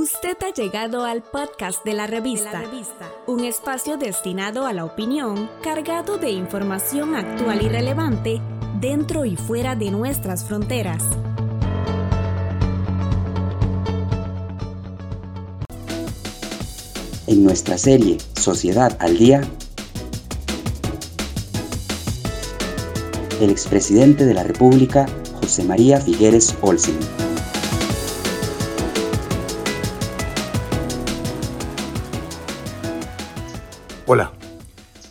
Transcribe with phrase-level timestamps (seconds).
[0.00, 2.62] Usted ha llegado al podcast de la revista,
[3.26, 8.40] un espacio destinado a la opinión, cargado de información actual y relevante
[8.80, 11.02] dentro y fuera de nuestras fronteras.
[17.26, 19.40] En nuestra serie Sociedad al Día,
[23.40, 25.06] el expresidente de la República,
[25.40, 27.27] José María Figueres Olsen.
[34.10, 34.32] Hola.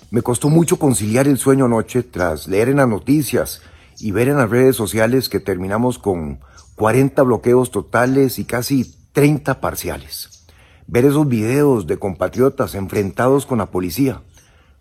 [0.09, 3.61] Me costó mucho conciliar el sueño anoche tras leer en las noticias
[3.99, 6.39] y ver en las redes sociales que terminamos con
[6.77, 10.47] 40 bloqueos totales y casi 30 parciales.
[10.87, 14.23] Ver esos videos de compatriotas enfrentados con la policía.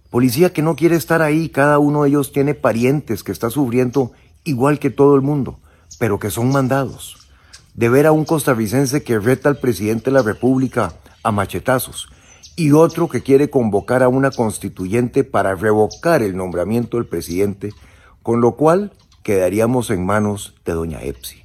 [0.09, 4.13] Policía que no quiere estar ahí, cada uno de ellos tiene parientes que está sufriendo
[4.45, 5.61] igual que todo el mundo,
[5.99, 7.29] pero que son mandados.
[7.75, 12.09] De ver a un costarricense que reta al presidente de la República a machetazos
[12.55, 17.73] y otro que quiere convocar a una constituyente para revocar el nombramiento del presidente,
[18.23, 21.43] con lo cual quedaríamos en manos de doña Epsi.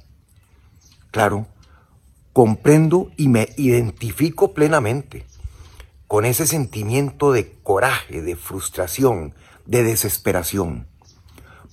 [1.10, 1.46] Claro,
[2.32, 5.26] comprendo y me identifico plenamente
[6.06, 9.34] con ese sentimiento de coraje, de frustración,
[9.66, 10.86] de desesperación.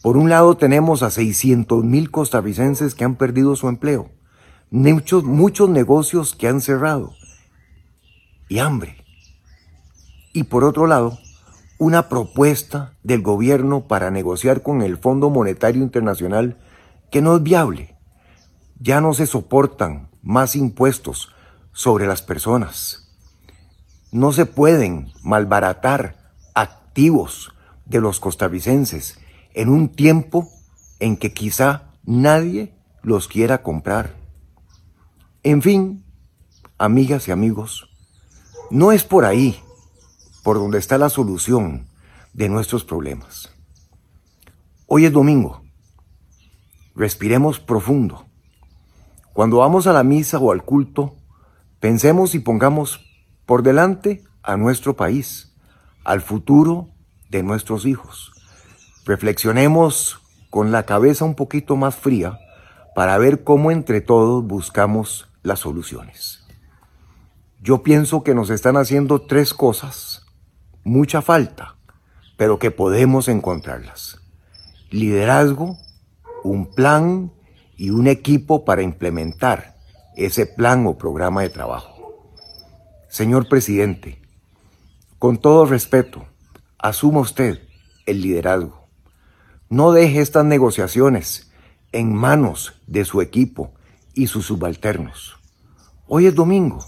[0.02, 4.10] Por un lado tenemos a 600 mil costarricenses que han perdido su empleo,
[4.72, 7.14] muchos, muchos negocios que han cerrado
[8.48, 8.99] y hambre
[10.40, 11.20] y por otro lado,
[11.80, 16.58] una propuesta del gobierno para negociar con el Fondo Monetario Internacional
[17.12, 17.98] que no es viable.
[18.80, 21.28] Ya no se soportan más impuestos
[21.74, 23.12] sobre las personas.
[24.14, 27.52] No se pueden malbaratar activos
[27.86, 29.20] de los costarricenses
[29.54, 30.48] en un tiempo
[31.02, 32.74] en que quizá nadie
[33.04, 34.16] los quiera comprar.
[35.44, 36.06] En fin,
[36.78, 37.90] amigas y amigos,
[38.72, 39.62] no es por ahí
[40.44, 41.88] por donde está la solución
[42.34, 43.50] de nuestros problemas.
[44.88, 45.62] Hoy es domingo.
[46.96, 48.26] Respiremos profundo.
[49.34, 51.16] Cuando vamos a la misa o al culto,
[51.80, 53.06] pensemos y pongamos
[53.46, 55.56] por delante a nuestro país,
[56.04, 56.90] al futuro
[57.30, 58.32] de nuestros hijos.
[59.06, 60.20] Reflexionemos
[60.50, 62.40] con la cabeza un poquito más fría
[62.96, 66.44] para ver cómo entre todos buscamos las soluciones.
[67.62, 70.19] Yo pienso que nos están haciendo tres cosas
[70.84, 71.76] mucha falta,
[72.38, 74.20] pero que podemos encontrarlas.
[74.90, 75.78] Liderazgo,
[76.44, 77.32] un plan
[77.78, 79.76] y un equipo para implementar
[80.16, 82.34] ese plan o programa de trabajo.
[83.10, 84.22] Señor presidente,
[85.18, 86.26] con todo respeto,
[86.78, 87.60] asuma usted
[88.06, 88.88] el liderazgo.
[89.70, 91.52] No deje estas negociaciones
[91.92, 93.74] en manos de su equipo
[94.14, 95.38] y sus subalternos.
[96.08, 96.84] Hoy es domingo.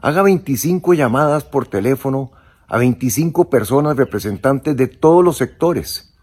[0.00, 2.32] Haga 25 llamadas por teléfono
[2.68, 6.14] a 25 personas representantes de todos los sectores.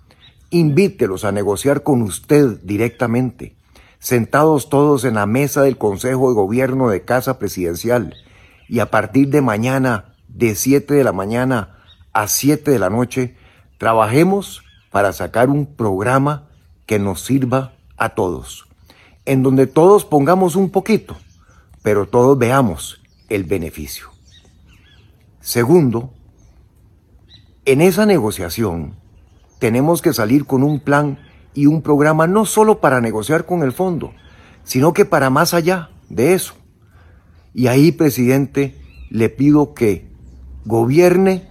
[0.49, 3.55] Invítelos a negociar con usted directamente,
[3.99, 8.15] sentados todos en la mesa del Consejo de Gobierno de Casa Presidencial
[8.67, 11.77] y a partir de mañana, de 7 de la mañana
[12.11, 13.35] a 7 de la noche,
[13.77, 16.49] trabajemos para sacar un programa
[16.85, 18.67] que nos sirva a todos,
[19.25, 21.15] en donde todos pongamos un poquito,
[21.81, 24.07] pero todos veamos el beneficio.
[25.39, 26.13] Segundo,
[27.65, 28.95] en esa negociación
[29.59, 31.19] tenemos que salir con un plan
[31.53, 34.13] y un programa no solo para negociar con el fondo,
[34.63, 36.55] sino que para más allá de eso.
[37.53, 38.75] Y ahí, presidente,
[39.09, 40.07] le pido que
[40.65, 41.47] gobierne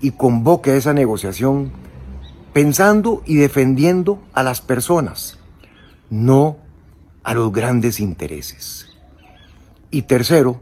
[0.00, 1.72] y convoque esa negociación
[2.52, 5.38] pensando y defendiendo a las personas,
[6.08, 6.56] no
[7.22, 8.86] a los grandes intereses.
[9.90, 10.60] Y tercero,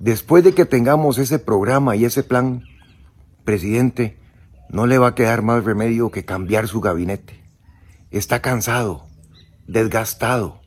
[0.00, 2.64] después de que tengamos ese programa y ese plan,
[3.46, 4.18] presidente,
[4.68, 7.42] no le va a quedar más remedio que cambiar su gabinete.
[8.10, 9.06] Está cansado,
[9.66, 10.60] desgastado.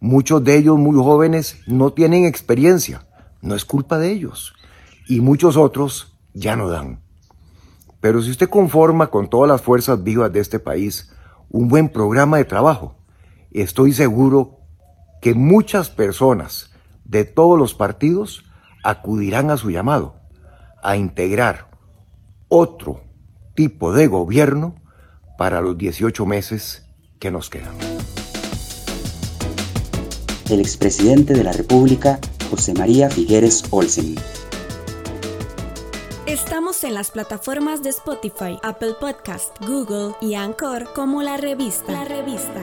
[0.00, 3.06] Muchos de ellos muy jóvenes no tienen experiencia.
[3.40, 4.54] No es culpa de ellos.
[5.06, 7.00] Y muchos otros ya no dan.
[8.00, 11.12] Pero si usted conforma con todas las fuerzas vivas de este país
[11.48, 12.96] un buen programa de trabajo,
[13.52, 14.58] estoy seguro
[15.22, 16.70] que muchas personas
[17.04, 18.44] de todos los partidos
[18.82, 20.16] acudirán a su llamado
[20.82, 21.75] a integrar
[22.48, 23.02] otro
[23.54, 24.76] tipo de gobierno
[25.38, 26.86] para los 18 meses
[27.18, 27.76] que nos quedan.
[30.50, 32.20] El expresidente de la República,
[32.50, 34.14] José María Figueres Olsen.
[36.26, 41.92] Estamos en las plataformas de Spotify, Apple Podcast, Google y Anchor como la revista.
[41.92, 42.62] La revista.